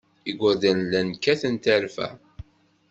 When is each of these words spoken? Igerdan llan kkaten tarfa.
Igerdan 0.29 0.79
llan 0.87 1.07
kkaten 1.15 1.55
tarfa. 1.63 2.07